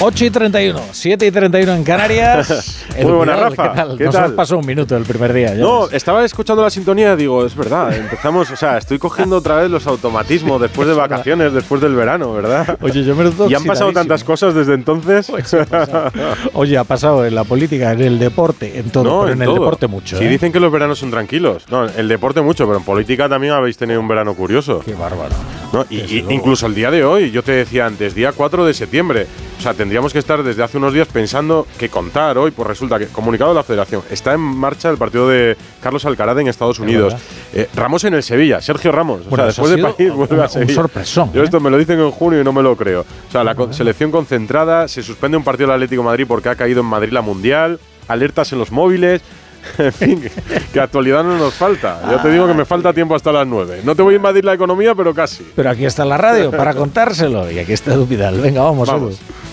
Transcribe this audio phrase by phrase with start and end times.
[0.00, 2.84] 8 y 31, 7 y 31 en Canarias.
[3.02, 3.70] Muy buena, Rafa.
[3.70, 3.96] ¿Qué tal?
[3.98, 4.34] ¿Qué Nos tal?
[4.34, 5.54] pasado un minuto el primer día.
[5.54, 5.94] ya No, ves.
[5.94, 9.86] estaba escuchando la sintonía, digo, es verdad, empezamos, o sea, estoy cogiendo otra vez los
[9.86, 12.76] automatismos después de vacaciones, después del verano, ¿verdad?
[12.82, 15.28] Oye, yo me noto Y han pasado tantas cosas desde entonces.
[15.30, 16.10] Pues ha pasado.
[16.52, 19.54] Oye, ha pasado en la política, en el deporte, en todo, pero en, el todo.
[19.60, 20.18] deporte mucho.
[20.18, 20.28] Si ¿eh?
[20.28, 21.64] dicen que los veranos son tranquilos.
[21.70, 24.80] No, el deporte mucho, pero en política también habéis tenido un verano curioso.
[24.84, 25.34] Qué bárbaro.
[25.72, 25.86] ¿no?
[25.88, 29.26] Y, y incluso el día de hoy, yo te decía antes, día 4 de septiembre.
[29.58, 32.98] O sea, tendríamos que estar desde hace unos días pensando que contar hoy, pues resulta
[32.98, 36.78] que, comunicado de la federación, está en marcha el partido de Carlos Alcaraz en Estados
[36.80, 37.14] Unidos.
[37.54, 39.22] Eh, Ramos en el Sevilla, Sergio Ramos.
[39.26, 40.74] O Bueno, sea, eso después de París vuelve a un Sevilla.
[40.74, 41.44] sorpresón, Yo ¿eh?
[41.44, 43.02] esto me lo dicen en junio y no me lo creo.
[43.28, 46.56] O sea, la selección concentrada, se suspende un partido del Atlético de Madrid porque ha
[46.56, 47.78] caído en Madrid la Mundial,
[48.08, 49.22] alertas en los móviles.
[49.78, 50.30] En fin,
[50.72, 52.00] que, actualidad no nos falta.
[52.08, 53.80] Ya te digo que me falta tiempo hasta las 9.
[53.84, 55.46] No te voy a invadir la economía, pero casi.
[55.54, 57.50] Pero aquí está la radio para contárselo.
[57.50, 58.40] Y aquí está Edu Vidal.
[58.40, 59.14] Venga, vamos, Vamos.
[59.14, 59.44] Edu.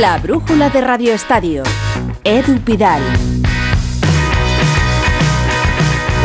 [0.00, 1.62] La brújula de Radio Estadio.
[2.22, 3.02] Edu Pidal.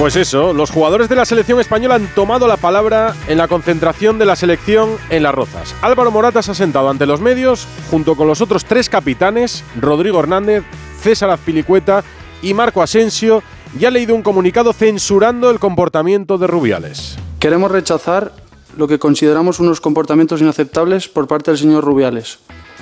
[0.03, 4.19] Pues eso, los jugadores de la selección española han tomado la palabra en la concentración
[4.19, 5.73] de la selección en Las Rozas.
[5.81, 10.19] Álvaro Morata se ha sentado ante los medios junto con los otros tres capitanes, Rodrigo
[10.19, 10.65] Hernández,
[10.99, 12.03] César Azpilicueta
[12.41, 13.43] y Marco Asensio,
[13.79, 17.15] y ha leído un comunicado censurando el comportamiento de Rubiales.
[17.39, 18.33] Queremos rechazar
[18.75, 22.39] lo que consideramos unos comportamientos inaceptables por parte del señor Rubiales,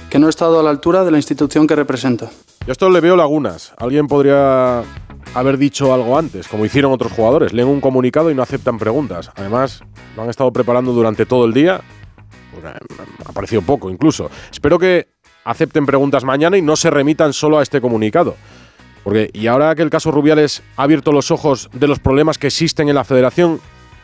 [0.09, 2.31] que no ha estado a la altura de la institución que representa.
[2.61, 3.73] Yo a esto le veo lagunas.
[3.77, 4.83] Alguien podría
[5.33, 7.53] haber dicho algo antes, como hicieron otros jugadores.
[7.53, 9.31] Leen un comunicado y no aceptan preguntas.
[9.35, 9.81] Además,
[10.15, 11.81] lo han estado preparando durante todo el día.
[12.51, 12.77] Pues, eh,
[13.25, 14.29] ha parecido poco incluso.
[14.51, 15.07] Espero que
[15.43, 18.35] acepten preguntas mañana y no se remitan solo a este comunicado.
[19.03, 22.47] Porque, y ahora que el caso Rubiales ha abierto los ojos de los problemas que
[22.47, 23.59] existen en la federación,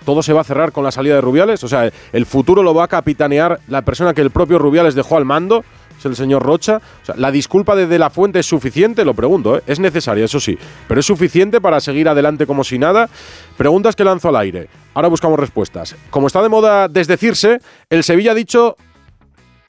[0.05, 1.63] ¿todo se va a cerrar con la salida de Rubiales?
[1.63, 5.17] O sea, ¿el futuro lo va a capitanear la persona que el propio Rubiales dejó
[5.17, 5.63] al mando?
[5.97, 6.81] Es el señor Rocha.
[7.15, 9.03] ¿La disculpa de De La Fuente es suficiente?
[9.03, 9.63] Lo pregunto, ¿eh?
[9.67, 10.57] Es necesaria, eso sí.
[10.87, 13.09] ¿Pero es suficiente para seguir adelante como si nada?
[13.57, 14.69] Preguntas que lanzo al aire.
[14.93, 15.95] Ahora buscamos respuestas.
[16.09, 17.59] Como está de moda desdecirse,
[17.89, 18.75] el Sevilla ha dicho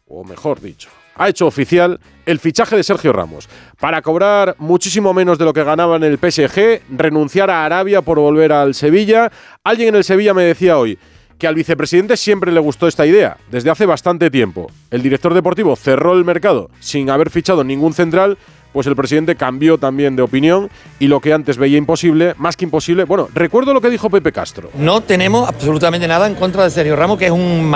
[0.09, 5.39] o mejor dicho, ha hecho oficial el fichaje de Sergio Ramos para cobrar muchísimo menos
[5.39, 9.31] de lo que ganaba en el PSG, renunciar a Arabia por volver al Sevilla.
[9.65, 10.99] Alguien en el Sevilla me decía hoy
[11.39, 14.71] que al vicepresidente siempre le gustó esta idea, desde hace bastante tiempo.
[14.91, 18.39] El director deportivo cerró el mercado sin haber fichado ningún central,
[18.73, 20.69] pues el presidente cambió también de opinión
[20.99, 24.33] y lo que antes veía imposible, más que imposible, bueno, recuerdo lo que dijo Pepe
[24.33, 24.71] Castro.
[24.75, 27.73] No tenemos absolutamente nada en contra de Sergio Ramos, que es un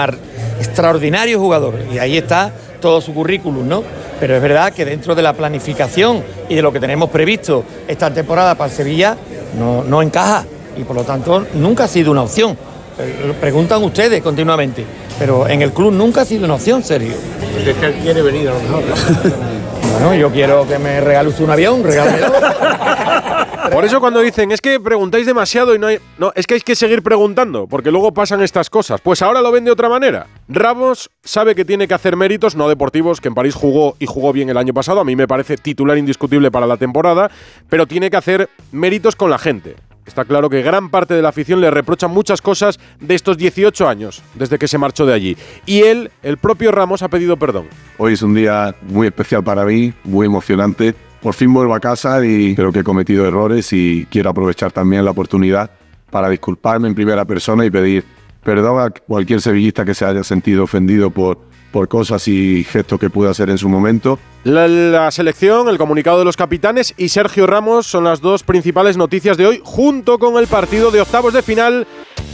[0.59, 1.75] extraordinario jugador.
[1.93, 3.83] Y ahí está todo su currículum, ¿no?
[4.21, 8.13] Pero es verdad que dentro de la planificación y de lo que tenemos previsto esta
[8.13, 9.17] temporada para Sevilla,
[9.59, 10.45] no, no encaja.
[10.77, 12.57] Y por lo tanto, nunca ha sido una opción.
[12.99, 14.85] Eh, lo Preguntan ustedes continuamente.
[15.19, 17.15] Pero en el club nunca ha sido una opción, Sergio.
[17.57, 18.83] Es que él quiere venir a lo mejor.
[19.93, 22.33] Bueno, yo quiero que me regale usted un avión, regálemelo.
[23.73, 25.99] Por eso cuando dicen, es que preguntáis demasiado y no hay...
[26.19, 29.01] No, es que hay que seguir preguntando, porque luego pasan estas cosas.
[29.01, 30.27] Pues ahora lo ven de otra manera.
[30.49, 34.33] Ramos sabe que tiene que hacer méritos no deportivos, que en París jugó y jugó
[34.33, 37.31] bien el año pasado, a mí me parece titular indiscutible para la temporada,
[37.69, 39.77] pero tiene que hacer méritos con la gente.
[40.07, 43.89] Está claro que gran parte de la afición le reprocha muchas cosas de estos 18
[43.89, 45.37] años, desde que se marchó de allí.
[45.65, 47.69] Y él, el propio Ramos, ha pedido perdón.
[47.99, 50.95] Hoy es un día muy especial para mí, muy emocionante.
[51.23, 55.05] Por fin vuelvo a casa y creo que he cometido errores y quiero aprovechar también
[55.05, 55.71] la oportunidad
[56.11, 58.05] para disculparme en primera persona y pedir
[58.43, 61.39] perdón a cualquier sevillista que se haya sentido ofendido por,
[61.71, 64.19] por cosas y gestos que pude hacer en su momento.
[64.45, 69.37] La, selección, el comunicado de los capitanes y Sergio Ramos son las dos principales noticias
[69.37, 71.87] de hoy, junto con el partido de octavos de final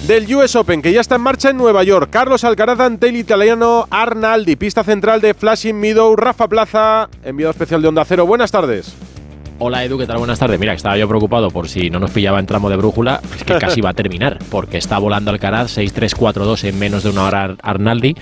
[0.06, 2.08] del US Open, que ya está en marcha en Nueva York.
[2.10, 7.82] Carlos Alcaraz ante el italiano Arnaldi, pista central de Flashing Meadow, Rafa Plaza, enviado especial
[7.82, 8.24] de Onda Cero.
[8.24, 8.94] Buenas tardes.
[9.60, 10.18] Hola Edu, ¿qué tal?
[10.18, 10.60] Buenas tardes.
[10.60, 13.54] Mira, estaba yo preocupado por si no nos pillaba en tramo de brújula, es que
[13.58, 17.56] casi va a terminar, porque está volando Alcaraz 6-3-4-2 en menos de una hora Ar-
[17.62, 18.14] Arnaldi,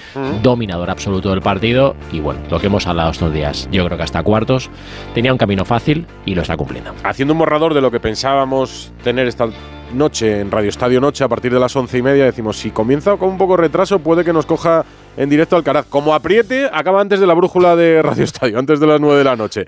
[0.43, 4.05] dominador absoluto del partido, y bueno, lo que hemos hablado estos días, yo creo que
[4.05, 4.71] hasta cuartos,
[5.15, 6.93] tenía un camino fácil y lo está cumpliendo.
[7.05, 9.47] Haciendo un borrador de lo que pensábamos tener esta
[9.93, 13.15] noche en Radio Estadio Noche a partir de las once y media, decimos, si comienza
[13.19, 14.87] con un poco de retraso, puede que nos coja
[15.19, 15.85] en directo Alcaraz.
[15.87, 19.25] Como apriete, acaba antes de la brújula de Radio Estadio, antes de las nueve de
[19.25, 19.67] la noche.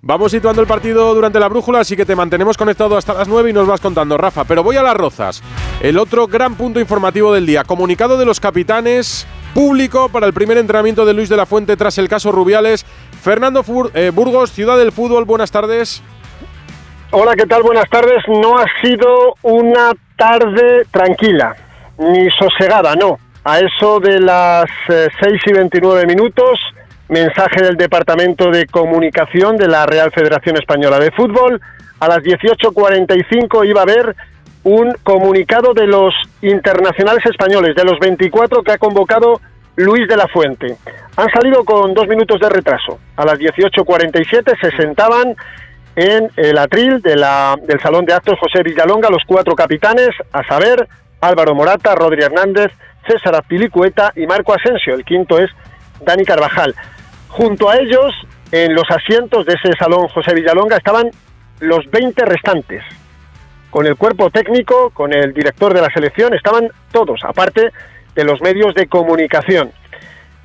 [0.00, 3.50] Vamos situando el partido durante la brújula, así que te mantenemos conectado hasta las 9
[3.50, 4.44] y nos vas contando, Rafa.
[4.44, 5.42] Pero voy a las rozas.
[5.80, 7.64] El otro gran punto informativo del día.
[7.64, 11.98] Comunicado de los capitanes, público para el primer entrenamiento de Luis de la Fuente tras
[11.98, 12.86] el caso Rubiales.
[13.20, 13.64] Fernando
[13.94, 16.02] eh, Burgos, Ciudad del Fútbol, buenas tardes.
[17.10, 17.62] Hola, ¿qué tal?
[17.62, 18.22] Buenas tardes.
[18.28, 21.56] No ha sido una tarde tranquila.
[21.98, 23.18] ni sosegada, no.
[23.44, 26.60] A eso de las 6 eh, y 29 minutos,
[27.08, 31.60] mensaje del Departamento de Comunicación de la Real Federación Española de Fútbol.
[32.00, 34.14] A las 18.45 iba a haber
[34.64, 39.40] un comunicado de los internacionales españoles, de los 24 que ha convocado
[39.76, 40.76] Luis de la Fuente.
[41.16, 42.98] Han salido con dos minutos de retraso.
[43.16, 45.34] A las 18.47 se sentaban
[45.96, 50.86] en el atril del Salón de Actos José Villalonga los cuatro capitanes, a saber,
[51.20, 52.70] Álvaro Morata, Rodri Hernández,
[53.06, 54.94] César Azpilicueta y Marco Asensio.
[54.94, 55.50] El quinto es
[56.00, 56.74] Dani Carvajal.
[57.28, 58.14] Junto a ellos,
[58.50, 61.10] en los asientos de ese Salón José Villalonga, estaban
[61.60, 62.82] los 20 restantes.
[63.70, 67.70] Con el cuerpo técnico, con el director de la selección, estaban todos, aparte
[68.14, 69.70] de los medios de comunicación.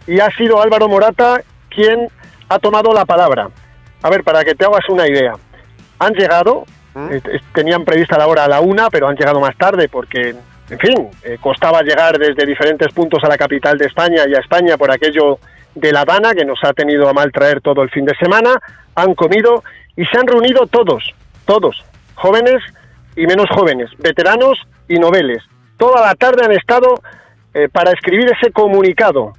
[0.05, 2.09] Y ha sido Álvaro Morata quien
[2.49, 3.49] ha tomado la palabra.
[4.01, 5.33] A ver, para que te hagas una idea.
[5.99, 7.15] Han llegado, ¿Mm?
[7.53, 10.35] tenían prevista la hora a la una, pero han llegado más tarde porque,
[10.69, 14.39] en fin, eh, costaba llegar desde diferentes puntos a la capital de España y a
[14.39, 15.39] España por aquello
[15.75, 18.51] de La Habana que nos ha tenido a mal traer todo el fin de semana.
[18.95, 19.63] Han comido
[19.95, 21.03] y se han reunido todos,
[21.45, 21.83] todos,
[22.15, 22.61] jóvenes
[23.15, 25.43] y menos jóvenes, veteranos y noveles.
[25.77, 27.01] Toda la tarde han estado
[27.53, 29.33] eh, para escribir ese comunicado.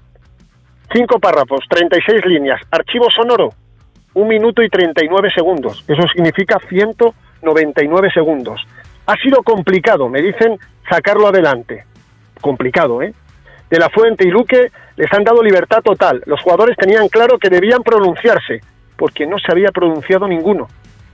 [0.92, 3.50] Cinco párrafos, 36 líneas, archivo sonoro,
[4.14, 5.84] un minuto y 39 segundos.
[5.88, 8.64] Eso significa 199 segundos.
[9.06, 10.58] Ha sido complicado, me dicen,
[10.88, 11.84] sacarlo adelante.
[12.40, 13.12] Complicado, ¿eh?
[13.70, 16.22] De la Fuente y Luque les han dado libertad total.
[16.26, 18.60] Los jugadores tenían claro que debían pronunciarse,
[18.96, 20.68] porque no se había pronunciado ninguno.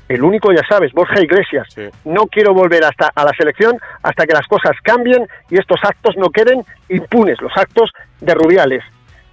[0.09, 1.69] El único, ya sabes, Borja Iglesias.
[2.05, 6.17] No quiero volver hasta a la selección hasta que las cosas cambien y estos actos
[6.17, 7.91] no queden impunes, los actos
[8.21, 8.83] de Rubiales.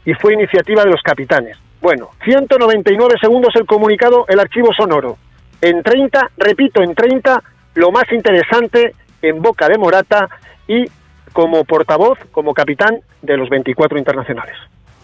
[0.05, 1.57] Y fue iniciativa de los capitanes.
[1.81, 5.17] Bueno, 199 segundos el comunicado, el archivo sonoro.
[5.61, 7.41] En 30, repito, en 30,
[7.73, 10.29] lo más interesante en boca de Morata
[10.67, 10.85] y
[11.33, 14.56] como portavoz, como capitán de los 24 internacionales.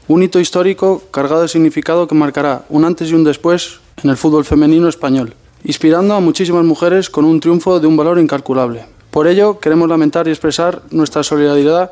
[0.08, 4.18] Un hito histórico cargado de significado que marcará un antes y un después en el
[4.18, 8.86] fútbol femenino español inspirando a muchísimas mujeres con un triunfo de un valor incalculable.
[9.12, 11.92] Por ello, queremos lamentar y expresar nuestra solidaridad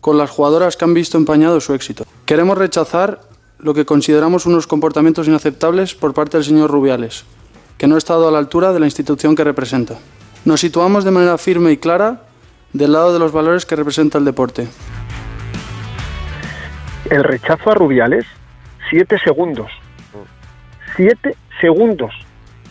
[0.00, 2.04] con las jugadoras que han visto empañado su éxito.
[2.24, 3.20] Queremos rechazar
[3.58, 7.24] lo que consideramos unos comportamientos inaceptables por parte del señor Rubiales,
[7.78, 9.98] que no ha estado a la altura de la institución que representa.
[10.44, 12.22] Nos situamos de manera firme y clara
[12.72, 14.68] del lado de los valores que representa el deporte.
[17.10, 18.24] El rechazo a Rubiales,
[18.90, 19.70] siete segundos.
[20.96, 22.14] Siete segundos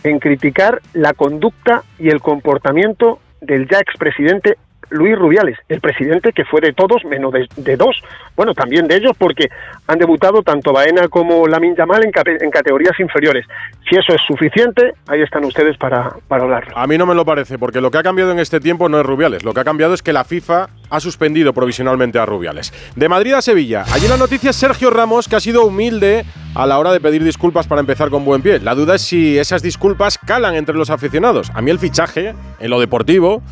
[0.04, 4.58] en criticar la conducta y el comportamiento del ya expresidente
[4.92, 8.02] Luis Rubiales, el presidente que fue de todos menos de, dos.
[8.36, 9.48] Bueno, también de ellos porque
[9.86, 13.46] han debutado tanto Baena como Lamin Yamal en, en, categorías inferiores.
[13.88, 16.76] Si eso es suficiente, ahí están ustedes para, para hablarlo.
[16.76, 19.00] A mí no me lo parece, porque lo que ha cambiado en este tiempo no
[19.00, 19.44] es Rubiales.
[19.44, 22.72] Lo que ha cambiado es que la FIFA ha suspendido provisionalmente a Rubiales.
[22.94, 23.84] De Madrid a Sevilla.
[23.92, 26.24] Allí la noticia es Sergio Ramos, que ha sido humilde
[26.54, 28.60] a la hora de pedir disculpas para empezar con buen pie.
[28.60, 31.50] La duda es si esas disculpas calan entre los aficionados.
[31.54, 33.42] A mí el fichaje, en lo deportivo,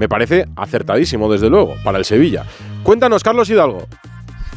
[0.00, 2.46] me parece acertadísimo, desde luego, para el Sevilla.
[2.82, 3.86] Cuéntanos, Carlos Hidalgo.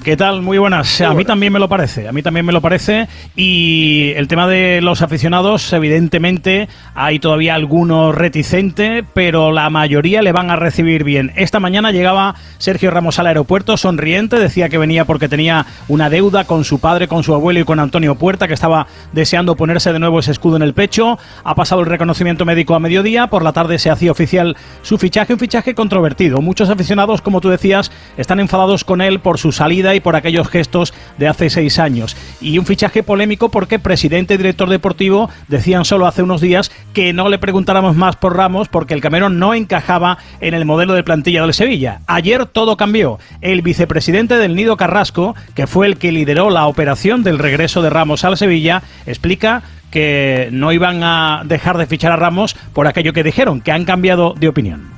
[0.04, 0.42] ¿Qué tal?
[0.42, 1.00] Muy buenas.
[1.00, 3.08] a mí también me lo parece, a mí también me lo parece.
[3.38, 10.34] Y el tema de los aficionados, evidentemente, hay todavía algunos reticentes, pero la mayoría le
[10.34, 11.32] van a recibir bien.
[11.38, 16.44] Esta mañana llegaba Sergio Ramos al aeropuerto sonriente, decía que venía porque tenía una deuda
[16.44, 20.00] con su padre, con su abuelo y con Antonio Puerta, que estaba deseando ponerse de
[20.00, 21.18] nuevo ese escudo en el pecho.
[21.46, 25.32] Ha pasado el reconocimiento médico a mediodía, por la tarde se hacía oficial su fichaje,
[25.32, 26.42] un fichaje controvertido.
[26.42, 30.48] Muchos aficionados, como tú decías, están enfadados con él por su salida y por aquellos
[30.48, 32.16] gestos de hace seis años.
[32.42, 37.14] Y un fichaje polémico porque presidente y director deportivo decían solo hace unos días que
[37.14, 41.04] no le preguntáramos más por Ramos porque el Camerón no encajaba en el modelo de
[41.04, 42.02] plantilla del Sevilla.
[42.08, 43.20] Ayer todo cambió.
[43.42, 47.90] El vicepresidente del Nido Carrasco, que fue el que lideró la operación del regreso de
[47.90, 53.14] Ramos al Sevilla, explica que no iban a dejar de fichar a Ramos por aquello
[53.14, 54.90] que dijeron, que han cambiado de opinión.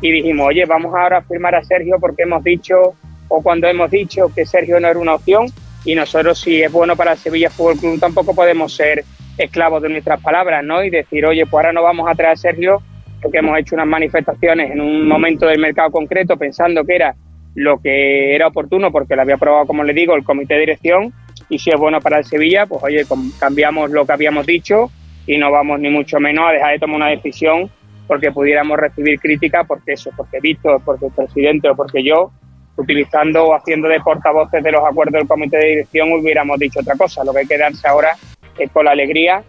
[0.00, 2.94] Y dijimos, oye, vamos ahora a firmar a Sergio porque hemos dicho
[3.28, 5.46] o cuando hemos dicho que Sergio no era una opción
[5.84, 9.04] y nosotros si es bueno para el Sevilla Fútbol Club tampoco podemos ser
[9.36, 10.82] esclavos de nuestras palabras, ¿no?
[10.84, 12.82] Y decir, oye, pues ahora no vamos a traer a Sergio
[13.20, 17.14] porque hemos hecho unas manifestaciones en un momento del mercado concreto pensando que era
[17.54, 21.12] lo que era oportuno porque lo había aprobado, como le digo, el comité de dirección
[21.48, 23.04] y si es bueno para el Sevilla, pues oye,
[23.38, 24.90] cambiamos lo que habíamos dicho
[25.26, 27.70] y no vamos ni mucho menos a dejar de tomar una decisión
[28.06, 32.30] porque pudiéramos recibir crítica porque eso, porque Víctor, porque el presidente o porque yo
[32.76, 36.96] utilizando o haciendo de portavoces de los acuerdos del comité de dirección hubiéramos dicho otra
[36.96, 37.24] cosa.
[37.24, 38.16] Lo que hay que darse ahora
[38.58, 39.42] es con la alegría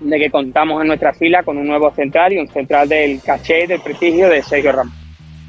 [0.00, 3.66] de que contamos en nuestra fila con un nuevo central y un central del caché,
[3.66, 5.03] del prestigio de Sergio Ramos.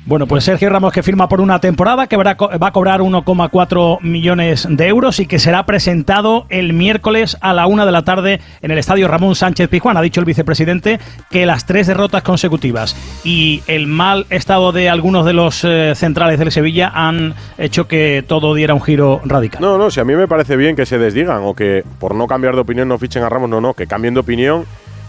[0.08, 4.68] Bueno, pues Sergio Ramos que firma por una temporada, que va a cobrar 1,4 millones
[4.70, 8.70] de euros y que será presentado el miércoles a la una de la tarde en
[8.70, 9.98] el estadio Ramón Sánchez Pizjuán.
[9.98, 11.00] Ha dicho el vicepresidente
[11.32, 16.38] que las tres derrotas consecutivas y el mal estado de algunos de los eh, centrales
[16.38, 19.60] del Sevilla han hecho que todo diera un giro radical.
[19.60, 22.28] No, no, si a mí me parece bien que se desdigan o que por no
[22.28, 24.66] cambiar de opinión no fichen a Ramos, no, no, que cambien de opinión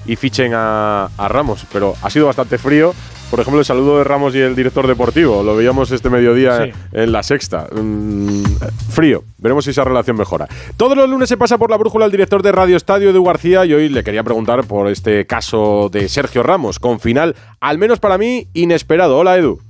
[0.06, 1.66] y fichen a, a Ramos.
[1.70, 2.94] Pero ha sido bastante frío
[3.30, 5.42] por ejemplo, el saludo de Ramos y el director deportivo.
[5.42, 7.66] Lo veíamos este mediodía en la sexta.
[7.72, 8.44] Mm,
[8.90, 9.24] frío.
[9.38, 10.48] Veremos si esa relación mejora.
[10.76, 13.64] Todos los lunes se pasa por la brújula el director de Radio Estadio, Edu García,
[13.64, 17.98] y hoy le quería preguntar por este caso de Sergio Ramos, con final, al menos
[17.98, 19.18] para mí, inesperado.
[19.18, 19.60] Hola, Edu.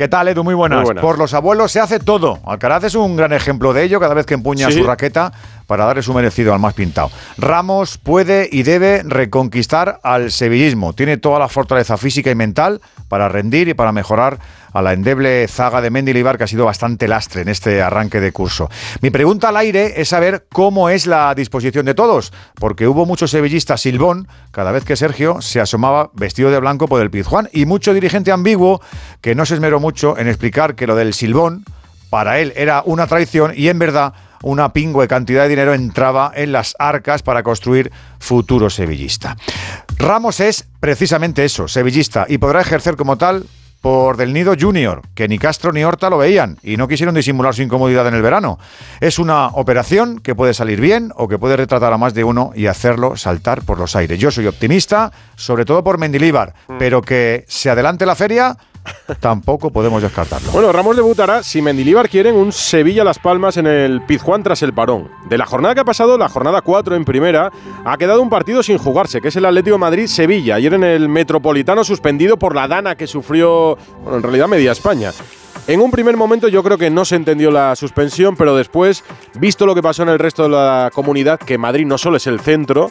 [0.00, 0.42] ¿Qué tal, Edu?
[0.42, 0.88] Muy buenas.
[1.02, 2.38] Por los abuelos se hace todo.
[2.46, 5.30] Alcaraz es un gran ejemplo de ello cada vez que empuña su raqueta
[5.70, 7.12] para darle su merecido al más pintado.
[7.38, 10.94] Ramos puede y debe reconquistar al sevillismo.
[10.94, 14.40] Tiene toda la fortaleza física y mental para rendir y para mejorar
[14.72, 18.32] a la endeble zaga de Mendilibar que ha sido bastante lastre en este arranque de
[18.32, 18.68] curso.
[19.00, 23.30] Mi pregunta al aire es saber cómo es la disposición de todos, porque hubo muchos
[23.30, 27.64] sevillistas silbón cada vez que Sergio se asomaba vestido de blanco por el Pizjuán y
[27.64, 28.80] mucho dirigente ambiguo
[29.20, 31.64] que no se esmeró mucho en explicar que lo del silbón
[32.10, 36.52] para él era una traición y en verdad una pingüe cantidad de dinero entraba en
[36.52, 39.36] las arcas para construir futuro sevillista.
[39.98, 43.44] Ramos es precisamente eso, sevillista, y podrá ejercer como tal
[43.80, 47.54] por Del Nido Junior, que ni Castro ni Horta lo veían y no quisieron disimular
[47.54, 48.58] su incomodidad en el verano.
[49.00, 52.52] Es una operación que puede salir bien o que puede retratar a más de uno
[52.54, 54.18] y hacerlo saltar por los aires.
[54.18, 56.78] Yo soy optimista, sobre todo por Mendilíbar, mm.
[56.78, 58.56] pero que se adelante la feria
[59.20, 60.50] tampoco podemos descartarlo.
[60.52, 65.10] Bueno, Ramos debutará, si Mendilíbar quieren, un Sevilla-Las Palmas en el Pizjuán tras el parón.
[65.28, 67.50] De la jornada que ha pasado, la jornada 4 en primera,
[67.84, 70.56] ha quedado un partido sin jugarse, que es el Atlético Madrid-Sevilla.
[70.56, 75.12] Ayer en el Metropolitano suspendido por la dana que sufrió, bueno, en realidad media España.
[75.66, 79.04] En un primer momento yo creo que no se entendió la suspensión, pero después,
[79.38, 82.26] visto lo que pasó en el resto de la comunidad, que Madrid no solo es
[82.26, 82.90] el centro,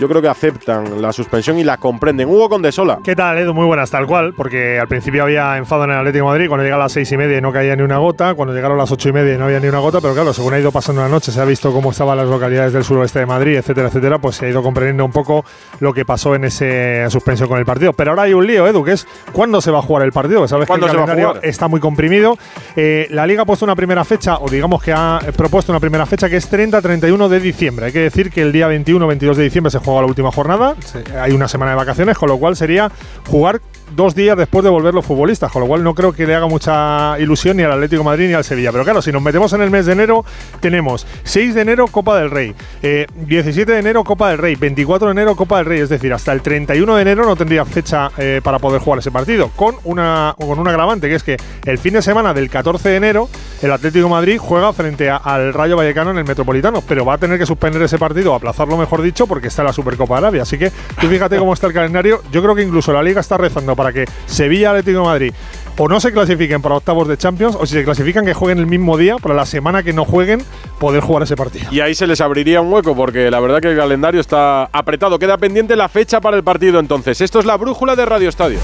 [0.00, 2.28] yo creo que aceptan la suspensión y la comprenden.
[2.28, 3.00] Hugo Condesola.
[3.02, 3.54] ¿Qué tal, Edu?
[3.54, 6.64] Muy buenas, tal cual, porque al principio había enfado en el Atlético de Madrid, cuando
[6.64, 8.92] llega a las seis y media no caía ni una gota, cuando llegaron a las
[8.92, 11.08] ocho y media no había ni una gota, pero claro, según ha ido pasando la
[11.08, 14.36] noche, se ha visto cómo estaban las localidades del suroeste de Madrid, etcétera, etcétera, pues
[14.36, 15.44] se ha ido comprendiendo un poco
[15.80, 17.92] lo que pasó en esa suspensión con el partido.
[17.92, 20.46] Pero ahora hay un lío, Edu, que es cuándo se va a jugar el partido,
[20.48, 22.36] sabes que el calendario está muy comprimido.
[22.76, 26.06] Eh, la Liga ha puesto una primera fecha, o digamos que ha propuesto una primera
[26.06, 27.86] fecha que es 30-31 de diciembre.
[27.86, 30.76] Hay que decir que el día 21-22 de diciembre se juega la última jornada.
[31.20, 32.90] Hay una semana de vacaciones, con lo cual sería
[33.28, 33.60] jugar
[33.94, 36.46] dos días después de volver los futbolistas, con lo cual no creo que le haga
[36.46, 38.72] mucha ilusión ni al Atlético Madrid ni al Sevilla.
[38.72, 40.24] Pero claro, si nos metemos en el mes de enero,
[40.60, 45.08] tenemos 6 de enero Copa del Rey, 17 eh, de enero Copa del Rey, 24
[45.08, 48.10] de enero Copa del Rey, es decir, hasta el 31 de enero no tendría fecha
[48.16, 51.78] eh, para poder jugar ese partido, con una con un agravante que es que el
[51.78, 53.28] fin de semana del 14 de enero
[53.62, 57.38] el Atlético Madrid juega frente al Rayo Vallecano en el Metropolitano, pero va a tener
[57.38, 60.42] que suspender ese partido, aplazarlo mejor dicho, porque está la Supercopa de Arabia.
[60.42, 60.70] Así que
[61.00, 62.22] tú fíjate cómo está el calendario.
[62.32, 65.34] Yo creo que incluso la Liga está rezando para que Sevilla Atlético de Madrid
[65.76, 68.66] o no se clasifiquen para octavos de Champions o si se clasifican que jueguen el
[68.68, 70.40] mismo día para la semana que no jueguen
[70.78, 71.66] poder jugar ese partido.
[71.72, 75.18] Y ahí se les abriría un hueco porque la verdad que el calendario está apretado.
[75.18, 77.20] Queda pendiente la fecha para el partido entonces.
[77.20, 78.60] Esto es la brújula de Radio Estadio.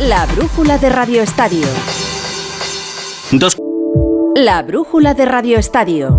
[0.00, 1.66] La brújula de Radio Estadio.
[3.30, 3.56] Dos.
[4.34, 6.18] La brújula de Radio Estadio.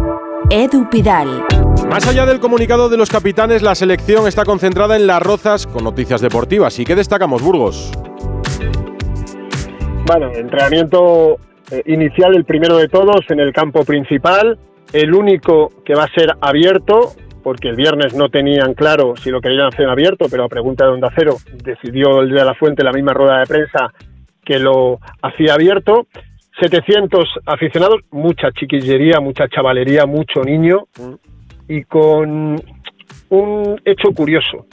[0.50, 1.61] Edu Pidal.
[1.92, 5.84] Más allá del comunicado de los capitanes, la selección está concentrada en las rozas con
[5.84, 6.80] noticias deportivas.
[6.80, 7.92] ¿Y qué destacamos, Burgos?
[10.06, 11.38] Bueno, entrenamiento
[11.70, 14.58] eh, inicial, el primero de todos, en el campo principal,
[14.94, 17.12] el único que va a ser abierto,
[17.44, 20.92] porque el viernes no tenían claro si lo querían hacer abierto, pero a pregunta de
[20.92, 23.92] Onda Cero decidió el de la fuente, la misma rueda de prensa,
[24.46, 26.08] que lo hacía abierto.
[26.58, 30.86] 700 aficionados, mucha chiquillería, mucha chavalería, mucho niño,
[31.68, 32.62] y con
[33.30, 34.66] un hecho curioso.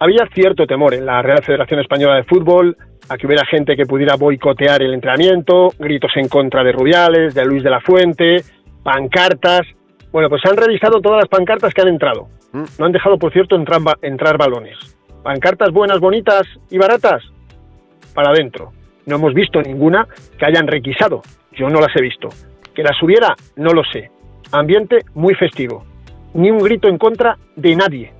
[0.00, 2.76] Había cierto temor en la Real Federación Española de Fútbol
[3.08, 7.44] a que hubiera gente que pudiera boicotear el entrenamiento, gritos en contra de Rubiales, de
[7.44, 8.42] Luis de la Fuente,
[8.82, 9.62] pancartas.
[10.12, 12.28] Bueno, pues han revisado todas las pancartas que han entrado.
[12.52, 12.64] Mm.
[12.78, 14.78] No han dejado, por cierto, entrar, entrar balones.
[15.22, 17.22] Pancartas buenas, bonitas y baratas,
[18.14, 18.72] para adentro.
[19.06, 20.06] No hemos visto ninguna
[20.38, 21.22] que hayan requisado.
[21.52, 22.28] Yo no las he visto.
[22.74, 24.10] Que las hubiera, no lo sé.
[24.52, 25.87] Ambiente muy festivo
[26.38, 28.12] ni un grito en contra de nadie,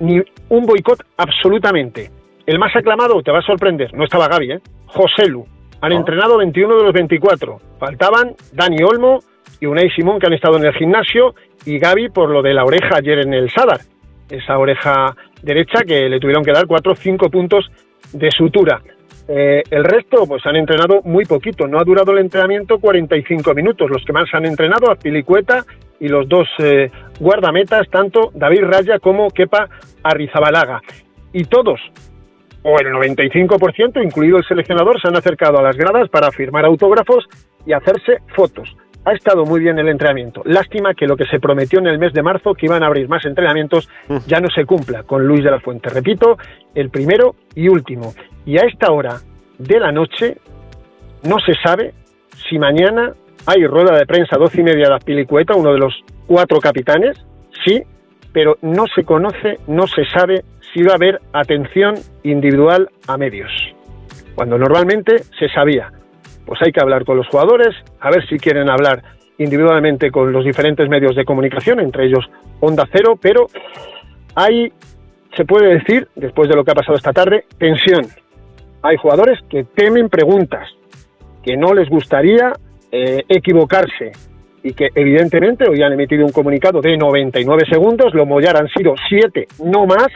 [0.00, 2.10] ni un boicot absolutamente.
[2.44, 4.60] El más aclamado, te va a sorprender, no estaba Gaby, ¿eh?
[4.86, 5.46] José Lu.
[5.80, 5.94] Han ah.
[5.94, 7.60] entrenado 21 de los 24.
[7.78, 9.20] Faltaban Dani Olmo
[9.60, 11.34] y Unai Simón, que han estado en el gimnasio,
[11.64, 13.80] y Gaby por lo de la oreja ayer en el Sadar.
[14.28, 17.70] Esa oreja derecha que le tuvieron que dar 4 o 5 puntos
[18.12, 18.80] de sutura.
[19.28, 21.68] Eh, el resto, pues han entrenado muy poquito.
[21.68, 23.88] No ha durado el entrenamiento 45 minutos.
[23.88, 25.64] Los que más han entrenado, Pilicueta
[26.00, 29.68] y los dos eh, guardametas, tanto David Raya como Kepa
[30.02, 30.80] Arrizabalaga.
[31.32, 31.80] Y todos,
[32.62, 37.26] o el 95%, incluido el seleccionador, se han acercado a las gradas para firmar autógrafos
[37.64, 38.76] y hacerse fotos.
[39.04, 40.42] Ha estado muy bien el entrenamiento.
[40.44, 43.08] Lástima que lo que se prometió en el mes de marzo, que iban a abrir
[43.08, 44.16] más entrenamientos, mm.
[44.26, 45.90] ya no se cumpla con Luis de la Fuente.
[45.90, 46.36] Repito,
[46.74, 48.14] el primero y último.
[48.44, 49.18] Y a esta hora
[49.58, 50.38] de la noche
[51.22, 51.94] no se sabe
[52.48, 53.12] si mañana
[53.46, 55.94] hay rueda de prensa doce y media de Azpilicueta, uno de los
[56.26, 57.16] cuatro capitanes,
[57.64, 57.82] sí,
[58.32, 63.50] pero no se conoce, no se sabe si va a haber atención individual a medios.
[64.34, 65.90] Cuando normalmente se sabía
[66.46, 69.02] pues hay que hablar con los jugadores, a ver si quieren hablar
[69.38, 72.24] individualmente con los diferentes medios de comunicación, entre ellos
[72.60, 73.48] Onda Cero, pero
[74.34, 74.72] hay,
[75.36, 78.06] se puede decir, después de lo que ha pasado esta tarde, tensión.
[78.82, 80.68] Hay jugadores que temen preguntas,
[81.42, 82.52] que no les gustaría
[82.92, 84.12] eh, equivocarse
[84.66, 88.94] y que evidentemente hoy han emitido un comunicado de 99 segundos, lo mollar han sido
[89.08, 90.08] 7, no más,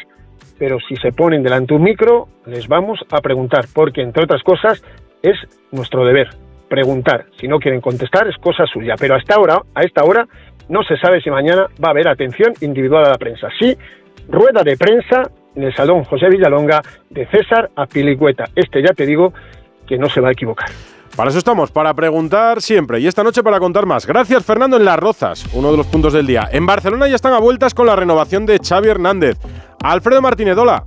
[0.59, 4.83] pero si se ponen delante un micro, les vamos a preguntar, porque entre otras cosas,
[5.23, 5.37] es
[5.71, 6.31] nuestro deber
[6.69, 7.27] preguntar.
[7.39, 10.27] Si no quieren contestar es cosa suya, pero hasta ahora, a esta hora
[10.69, 13.49] no se sabe si mañana va a haber atención individual a la prensa.
[13.57, 13.77] Sí,
[14.29, 18.47] rueda de prensa en el Salón José Villalonga de César Apilicueta.
[18.57, 19.33] Este ya te digo
[19.87, 20.71] que no se va a equivocar.
[21.17, 24.07] Para eso estamos, para preguntar siempre y esta noche para contar más.
[24.07, 26.49] Gracias Fernando en Las Rozas, uno de los puntos del día.
[26.53, 29.37] En Barcelona ya están a vueltas con la renovación de Xavi Hernández.
[29.83, 30.85] Alfredo Martínez, hola.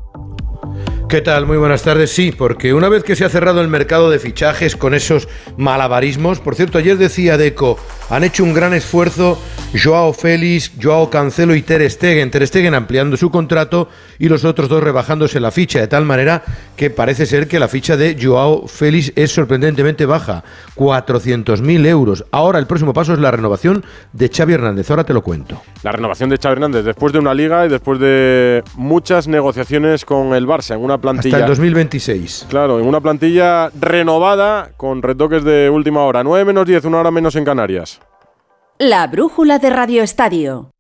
[1.14, 1.46] ¿Qué tal?
[1.46, 2.10] Muy buenas tardes.
[2.10, 6.40] Sí, porque una vez que se ha cerrado el mercado de fichajes con esos malabarismos,
[6.40, 7.78] por cierto, ayer decía Deco,
[8.10, 9.40] han hecho un gran esfuerzo
[9.76, 12.32] Joao Félix, Joao Cancelo y Ter Stegen.
[12.32, 16.44] Ter Stegen ampliando su contrato y los otros dos rebajándose la ficha, de tal manera
[16.76, 20.44] que parece ser que la ficha de Joao Félix es sorprendentemente baja,
[20.76, 22.26] 400.000 euros.
[22.32, 24.90] Ahora el próximo paso es la renovación de Xavi Hernández.
[24.90, 25.62] Ahora te lo cuento.
[25.84, 30.34] La renovación de Xavi Hernández después de una liga y después de muchas negociaciones con
[30.34, 31.36] el Barça en una plantilla.
[31.36, 32.48] Hasta el 2026.
[32.50, 36.24] Claro, en una plantilla renovada con retoques de última hora.
[36.24, 38.00] 9 menos 10, una hora menos en Canarias.
[38.80, 40.73] La brújula de Radio Estadio.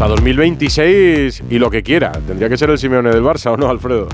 [0.00, 2.10] Hasta 2026 y lo que quiera.
[2.26, 4.08] Tendría que ser el Simeone del Barça, ¿o no, Alfredo?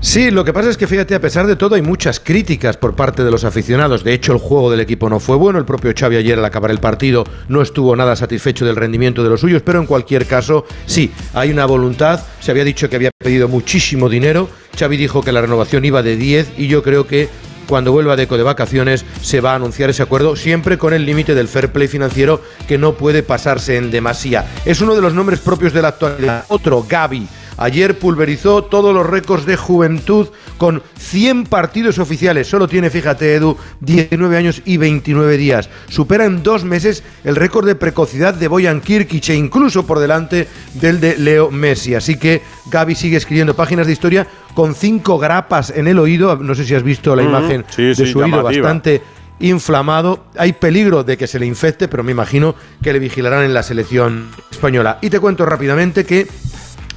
[0.00, 2.96] Sí, lo que pasa es que fíjate, a pesar de todo hay muchas críticas por
[2.96, 4.04] parte de los aficionados.
[4.04, 5.58] De hecho, el juego del equipo no fue bueno.
[5.58, 9.28] El propio Xavi ayer al acabar el partido no estuvo nada satisfecho del rendimiento de
[9.28, 12.22] los suyos, pero en cualquier caso, sí, hay una voluntad.
[12.40, 14.48] Se había dicho que había pedido muchísimo dinero.
[14.78, 17.28] Xavi dijo que la renovación iba de 10 y yo creo que
[17.68, 21.34] cuando vuelva Deco de vacaciones se va a anunciar ese acuerdo, siempre con el límite
[21.34, 24.46] del fair play financiero que no puede pasarse en demasía.
[24.64, 26.44] Es uno de los nombres propios de la actualidad.
[26.48, 32.46] Otro, Gaby Ayer pulverizó todos los récords de juventud con 100 partidos oficiales.
[32.46, 35.68] Solo tiene, fíjate Edu, 19 años y 29 días.
[35.88, 40.46] Supera en dos meses el récord de precocidad de Boyan Kirkic e incluso por delante
[40.74, 41.94] del de Leo Messi.
[41.94, 46.36] Así que Gaby sigue escribiendo páginas de historia con cinco grapas en el oído.
[46.36, 49.02] No sé si has visto la imagen de su oído bastante
[49.40, 50.26] inflamado.
[50.36, 53.62] Hay peligro de que se le infecte, pero me imagino que le vigilarán en la
[53.62, 54.98] selección española.
[55.00, 56.26] Y te cuento rápidamente que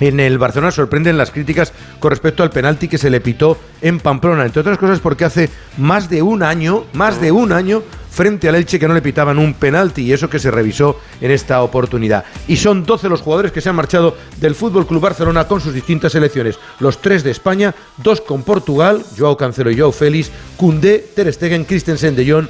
[0.01, 3.99] en el Barcelona sorprenden las críticas con respecto al penalti que se le pitó en
[3.99, 8.49] Pamplona, entre otras cosas porque hace más de un año, más de un año, frente
[8.49, 11.61] al Elche que no le pitaban un penalti y eso que se revisó en esta
[11.63, 12.25] oportunidad.
[12.47, 15.73] Y son 12 los jugadores que se han marchado del Fútbol Club Barcelona con sus
[15.73, 16.59] distintas selecciones.
[16.79, 21.63] Los tres de España, dos con Portugal, Joao Cancelo y Joao Félix, Cundé, Ter Stegen,
[21.63, 22.47] Christensen de Jong,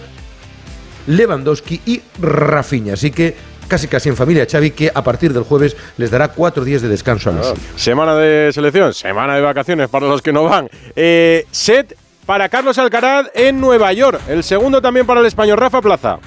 [1.08, 2.94] Lewandowski y Rafinha.
[2.94, 6.66] Así que casi casi en familia Xavi, que a partir del jueves les dará cuatro
[6.66, 10.44] días de descanso a los Semana de selección, semana de vacaciones para los que no
[10.44, 10.68] van.
[10.94, 14.20] Eh, set para Carlos Alcaraz en Nueva York.
[14.28, 16.20] El segundo también para el español Rafa Plaza.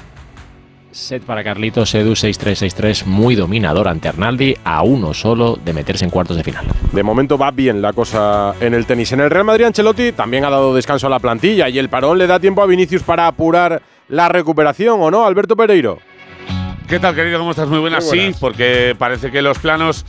[0.90, 6.10] Set para Carlitos Edu 6-3-6-3, muy dominador ante Arnaldi, a uno solo de meterse en
[6.10, 6.64] cuartos de final.
[6.92, 9.12] De momento va bien la cosa en el tenis.
[9.12, 12.16] En el Real Madrid, Ancelotti también ha dado descanso a la plantilla y el parón
[12.16, 15.98] le da tiempo a Vinicius para apurar la recuperación, ¿o no, Alberto Pereiro?
[16.88, 17.38] ¿Qué tal, querido?
[17.38, 17.68] ¿Cómo estás?
[17.68, 18.08] Muy buenas.
[18.08, 20.04] Sí, porque parece que los planos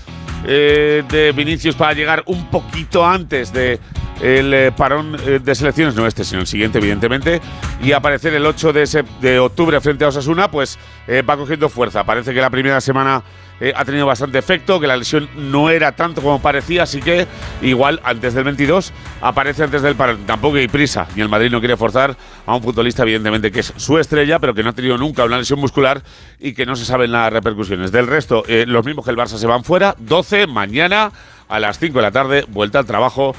[0.45, 3.79] eh, de Vinicius para llegar un poquito antes de
[4.21, 7.41] el eh, parón eh, de selecciones, no este, sino el siguiente, evidentemente,
[7.81, 12.03] y aparecer el 8 de, de octubre frente a Osasuna, pues va cogiendo fuerza.
[12.03, 13.23] Parece que la primera semana
[13.59, 17.27] eh, ha tenido bastante efecto, que la lesión no era tanto como parecía, así que
[17.61, 18.91] igual antes del 22
[19.21, 20.25] aparece antes del parón.
[20.25, 22.15] Tampoco hay prisa, ni el Madrid no quiere forzar
[22.45, 25.37] a un futbolista, evidentemente, que es su estrella, pero que no ha tenido nunca una
[25.37, 26.03] lesión muscular
[26.39, 27.91] y que no se saben las repercusiones.
[27.91, 31.11] Del resto, eh, los mismos que el Barça se van fuera, 12 mañana
[31.47, 33.35] a las 5 de la tarde, vuelta al trabajo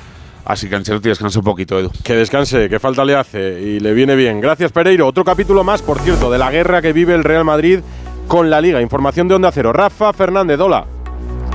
[0.47, 1.91] Así que Ancelotti descansa un poquito, Edu.
[2.05, 4.41] Que descanse, que falta le hace y le viene bien.
[4.41, 5.09] Gracias, Pereiro.
[5.09, 7.81] Otro capítulo más, por cierto, de la guerra que vive el Real Madrid
[8.27, 8.81] con la Liga.
[8.81, 9.73] Información de Onda Cero.
[9.73, 10.87] Rafa Fernández, hola.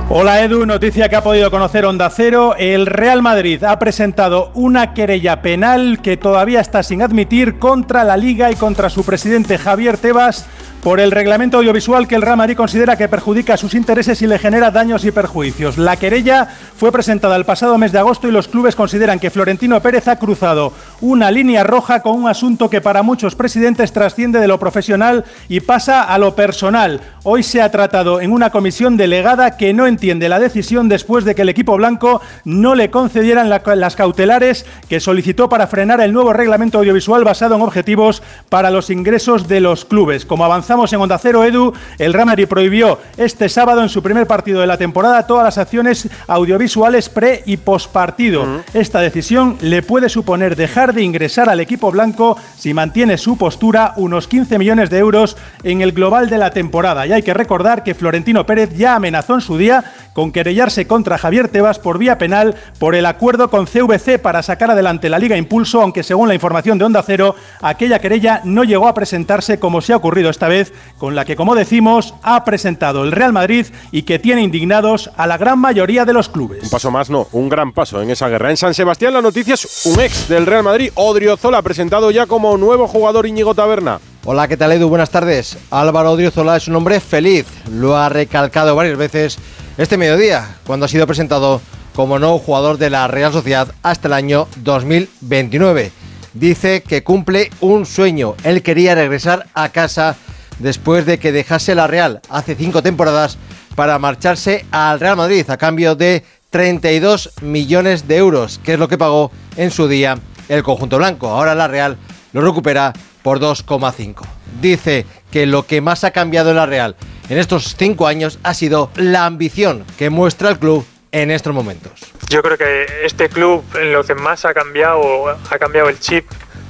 [0.08, 2.54] Hola Edu, noticia que ha podido conocer Onda Cero.
[2.58, 8.16] El Real Madrid ha presentado una querella penal que todavía está sin admitir contra la
[8.16, 10.46] Liga y contra su presidente Javier Tebas
[10.82, 14.40] por el reglamento audiovisual que el Real Madrid considera que perjudica sus intereses y le
[14.40, 15.78] genera daños y perjuicios.
[15.78, 19.80] La querella fue presentada el pasado mes de agosto y los clubes consideran que Florentino
[19.80, 24.48] Pérez ha cruzado una línea roja con un asunto que para muchos presidentes trasciende de
[24.48, 27.00] lo profesional y pasa a lo personal.
[27.22, 31.36] Hoy se ha tratado en una comisión delegada que no entiende la decisión después de
[31.36, 36.32] que el equipo blanco no le concedieran las cautelares que solicitó para frenar el nuevo
[36.32, 40.26] reglamento audiovisual basado en objetivos para los ingresos de los clubes.
[40.26, 41.74] Como Estamos en Onda Cero, Edu.
[41.98, 45.58] El Real Madrid prohibió este sábado en su primer partido de la temporada todas las
[45.58, 48.62] acciones audiovisuales pre y post partido.
[48.72, 53.92] Esta decisión le puede suponer dejar de ingresar al equipo blanco si mantiene su postura
[53.96, 57.06] unos 15 millones de euros en el global de la temporada.
[57.06, 61.18] Y hay que recordar que Florentino Pérez ya amenazó en su día con querellarse contra
[61.18, 65.36] Javier Tebas por vía penal por el acuerdo con CVC para sacar adelante la Liga
[65.36, 69.82] Impulso, aunque según la información de Onda Cero, aquella querella no llegó a presentarse como
[69.82, 70.61] se ha ocurrido esta vez
[70.98, 75.26] con la que, como decimos, ha presentado el Real Madrid y que tiene indignados a
[75.26, 76.64] la gran mayoría de los clubes.
[76.64, 78.50] Un paso más, no, un gran paso en esa guerra.
[78.50, 82.56] En San Sebastián la noticia es un ex del Real Madrid, Odriozola, presentado ya como
[82.56, 84.00] nuevo jugador Íñigo Taberna.
[84.24, 84.88] Hola, ¿qué tal Edu?
[84.88, 85.58] Buenas tardes.
[85.70, 89.38] Álvaro Odriozola es un hombre feliz, lo ha recalcado varias veces
[89.78, 91.60] este mediodía, cuando ha sido presentado
[91.94, 95.92] como nuevo jugador de la Real Sociedad hasta el año 2029.
[96.34, 100.16] Dice que cumple un sueño, él quería regresar a casa
[100.58, 103.38] después de que dejase la Real hace cinco temporadas
[103.74, 108.88] para marcharse al Real Madrid a cambio de 32 millones de euros, que es lo
[108.88, 111.28] que pagó en su día el conjunto blanco.
[111.28, 111.96] Ahora la Real
[112.32, 114.22] lo recupera por 2,5.
[114.60, 116.96] Dice que lo que más ha cambiado en la Real
[117.28, 121.92] en estos cinco años ha sido la ambición que muestra el club en estos momentos.
[122.28, 126.26] Yo creo que este club en lo que más ha cambiado, ha cambiado el chip,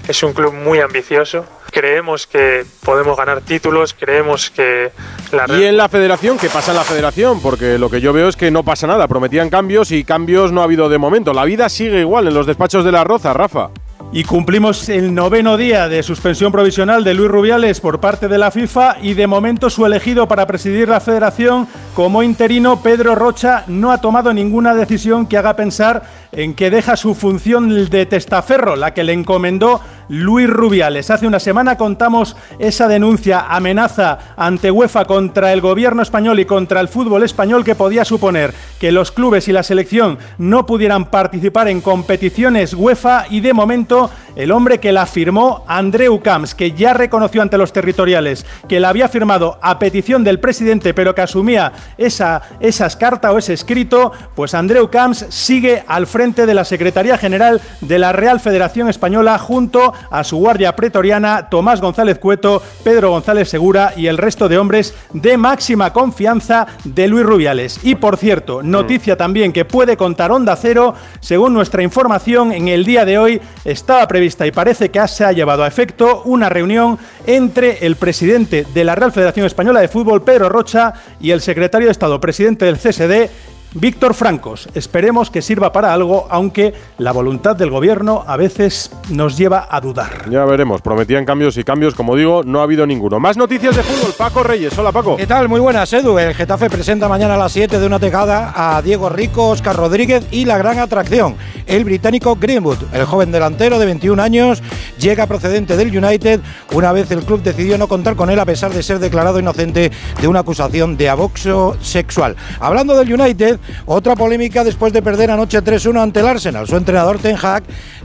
[0.07, 4.93] es un club muy ambicioso, creemos que podemos ganar títulos, creemos que
[5.33, 5.47] la...
[5.59, 6.39] ¿Y en la federación?
[6.39, 7.41] ¿Qué pasa en la federación?
[7.41, 10.61] Porque lo que yo veo es que no pasa nada, prometían cambios y cambios no
[10.61, 11.33] ha habido de momento.
[11.33, 13.71] La vida sigue igual en los despachos de la Roza, Rafa.
[14.15, 18.51] Y cumplimos el noveno día de suspensión provisional de Luis Rubiales por parte de la
[18.51, 23.91] FIFA y de momento su elegido para presidir la federación como interino, Pedro Rocha, no
[23.91, 28.95] ha tomado ninguna decisión que haga pensar en que deja su función de testaferro, la
[28.95, 31.11] que le encomendó Luis Rubiales.
[31.11, 36.81] Hace una semana contamos esa denuncia, amenaza ante UEFA contra el gobierno español y contra
[36.81, 41.68] el fútbol español que podía suponer que los clubes y la selección no pudieran participar
[41.68, 46.95] en competiciones UEFA y de momento el hombre que la firmó, Andreu Camps, que ya
[46.95, 51.73] reconoció ante los territoriales que la había firmado a petición del presidente pero que asumía
[51.99, 57.19] esa, esas cartas o ese escrito, pues Andreu Camps sigue al frente de la Secretaría
[57.19, 63.11] General de la Real Federación Española junto a su guardia pretoriana Tomás González Cueto, Pedro
[63.11, 67.81] González Segura y el resto de hombres de máxima confianza de Luis Rubiales.
[67.83, 72.85] Y por cierto, noticia también que puede contar Onda Cero, según nuestra información, en el
[72.85, 77.01] día de hoy estaba prevista y parece que se ha llevado a efecto una reunión
[77.27, 81.89] entre el presidente de la Real Federación Española de Fútbol, Pedro Rocha, y el secretario
[81.89, 83.29] de Estado, presidente del CSD,
[83.75, 89.39] Víctor Francos, esperemos que sirva para algo, aunque la voluntad del gobierno a veces nos
[89.39, 90.29] lleva a dudar.
[90.31, 93.19] Ya veremos, prometían cambios y cambios, como digo, no ha habido ninguno.
[93.19, 94.77] Más noticias de fútbol, Paco Reyes.
[94.77, 95.17] Hola Paco.
[95.17, 95.49] ¿Qué tal?
[95.49, 96.19] Muy buenas, Edu.
[96.19, 100.27] El Getafe presenta mañana a las 7 de una tecada a Diego Rico, Oscar Rodríguez
[100.31, 101.37] y la gran atracción,
[101.73, 102.79] el británico Greenwood.
[102.93, 104.63] El joven delantero de 21 años
[104.99, 106.41] llega procedente del United
[106.73, 109.91] una vez el club decidió no contar con él a pesar de ser declarado inocente
[110.21, 112.37] de una acusación de abuso sexual.
[112.61, 116.67] Hablando del United, otra polémica después de perder anoche 3-1 ante el Arsenal.
[116.67, 117.63] Su entrenador Ten Hag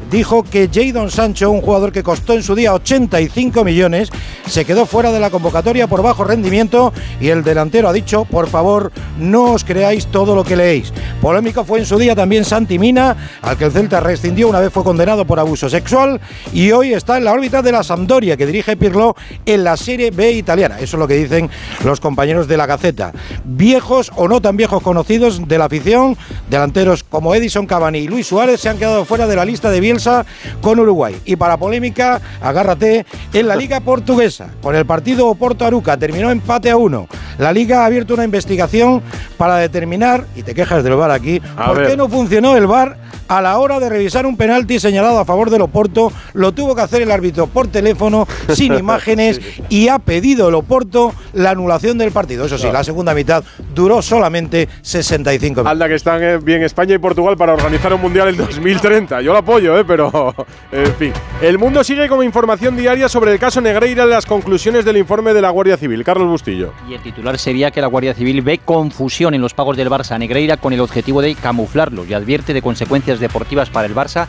[0.10, 4.10] dijo que Jadon Sancho, un jugador que costó en su día 85 millones,
[4.48, 8.48] se quedó fuera de la convocatoria por bajo rendimiento y el delantero ha dicho, por
[8.48, 10.94] favor, no os creáis todo lo que leéis.
[11.22, 14.72] Polémico fue en su día también Santi Mina, al que el Celta rescindió una vez
[14.72, 16.22] fue condenado por abuso sexual
[16.54, 19.16] y hoy está en la órbita de la Sampdoria que dirige Pirlo
[19.46, 20.76] en la Serie B italiana.
[20.76, 21.50] Eso es lo que dicen
[21.84, 23.14] los compañeros de la Gaceta.
[23.46, 26.18] Viejos o no tan viejos conocidos de la afición.
[26.50, 29.80] Delanteros como Edison Cavani y Luis Suárez se han quedado fuera de la lista de
[29.80, 30.26] Bielsa
[30.62, 31.20] con Uruguay.
[31.26, 36.78] Y para polémica, agárrate, en la Liga Portuguesa, con el partido Oporto-Aruca terminó empate a
[36.78, 37.08] uno.
[37.40, 39.02] La Liga ha abierto una investigación
[39.38, 43.42] para determinar, y te quejas del VAR aquí, por qué no funcionó el VAR a
[43.42, 46.12] la hora de revisar un penalti señalado a favor del Oporto.
[46.34, 51.14] Lo tuvo que hacer el árbitro por teléfono, sin imágenes, y ha pedido el Oporto
[51.34, 52.46] la anulación del partido.
[52.46, 55.72] Eso sí, la segunda mitad duró solamente 65 minutos.
[55.72, 59.22] Alda que están eh, bien España y Portugal para organizar un mundial en 2030.
[59.22, 60.34] Yo lo apoyo, eh, pero
[60.72, 61.14] en fin.
[61.42, 65.34] El mundo sigue como información diaria sobre el caso Negreira y las conclusiones del informe
[65.34, 66.04] de la Guardia Civil.
[66.04, 66.74] Carlos Bustillo.
[66.90, 70.12] Y el titular sería que la Guardia Civil ve confusión en los pagos del Barça
[70.12, 74.28] a Negreira con el objetivo de camuflarlo y advierte de consecuencias deportivas para el Barça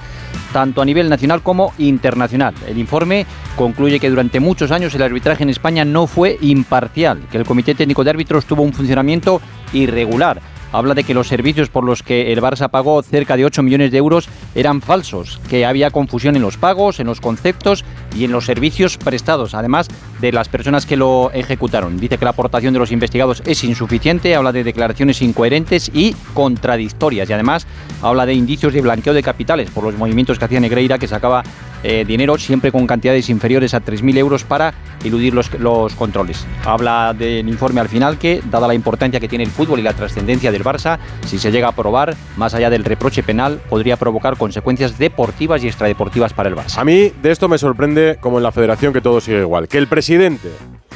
[0.53, 2.55] tanto a nivel nacional como internacional.
[2.67, 7.39] El informe concluye que durante muchos años el arbitraje en España no fue imparcial, que
[7.39, 9.41] el Comité Técnico de Árbitros tuvo un funcionamiento
[9.73, 10.41] irregular
[10.73, 13.91] habla de que los servicios por los que el Barça pagó cerca de 8 millones
[13.91, 18.33] de euros eran falsos, que había confusión en los pagos, en los conceptos y en
[18.33, 19.89] los servicios prestados, además
[20.21, 21.99] de las personas que lo ejecutaron.
[21.99, 27.29] Dice que la aportación de los investigados es insuficiente, habla de declaraciones incoherentes y contradictorias
[27.29, 27.67] y además
[28.03, 31.43] habla de indicios de blanqueo de capitales por los movimientos que hacía Negreira, que sacaba
[31.85, 36.45] eh, dinero siempre con cantidades inferiores a 3.000 euros para eludir los, los controles.
[36.65, 39.93] Habla del informe al final que, dada la importancia que tiene el fútbol y la
[39.93, 44.37] trascendencia del Barça, si se llega a aprobar, más allá del reproche penal, podría provocar
[44.37, 46.79] consecuencias deportivas y extradeportivas para el Barça.
[46.79, 49.69] A mí de esto me sorprende, como en la federación, que todo sigue igual.
[49.69, 50.49] Que el presidente,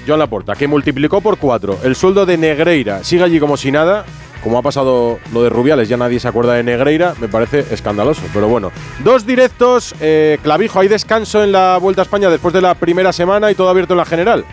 [0.06, 4.04] Joan Laporta, que multiplicó por cuatro el sueldo de Negreira, siga allí como si nada,
[4.42, 8.22] como ha pasado lo de Rubiales, ya nadie se acuerda de Negreira, me parece escandaloso.
[8.32, 8.72] Pero bueno,
[9.04, 13.12] dos directos, eh, clavijo, hay descanso en la Vuelta a España después de la primera
[13.12, 14.44] semana y todo abierto en la general.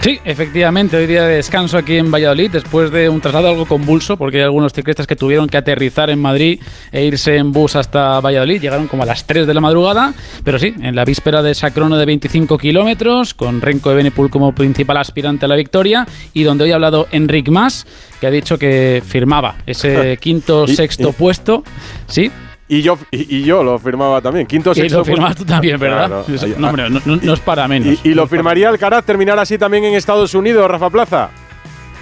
[0.00, 4.16] Sí, efectivamente, hoy día de descanso aquí en Valladolid, después de un traslado algo convulso,
[4.16, 6.60] porque hay algunos ciclistas que tuvieron que aterrizar en Madrid
[6.92, 10.58] e irse en bus hasta Valladolid, llegaron como a las 3 de la madrugada, pero
[10.60, 14.54] sí, en la víspera de esa crono de 25 kilómetros, con Renko de Benepul como
[14.54, 17.84] principal aspirante a la victoria, y donde hoy ha hablado Enric Mas,
[18.20, 21.64] que ha dicho que firmaba ese quinto, sexto puesto,
[22.06, 22.30] sí,
[22.68, 24.46] y yo, y, yo lo firmaba también.
[24.46, 24.96] Quinto, sexto.
[24.96, 26.24] Y lo firmas tú también, ¿verdad?
[26.58, 27.98] no, hombre, no, es para menos.
[28.04, 31.30] ¿Y, lo firmaría el Caraz terminar así también en Estados Unidos, Rafa Plaza?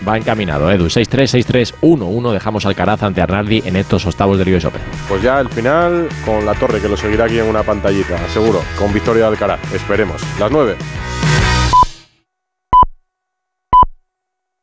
[0.07, 0.87] Va encaminado, Edu.
[0.87, 2.33] 6-3, 6-3-1-1.
[2.33, 4.83] Dejamos al Caraz ante Arnaldi en estos octavos del US Open.
[5.09, 8.63] Pues ya al final, con la torre que lo seguirá aquí en una pantallita, seguro.
[8.79, 9.61] Con victoria del Caraz.
[9.73, 10.23] Esperemos.
[10.39, 10.77] Las 9.